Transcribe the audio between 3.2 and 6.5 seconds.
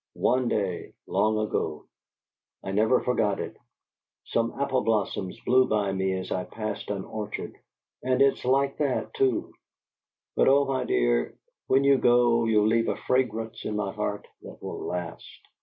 it some apple blossoms blew by me as I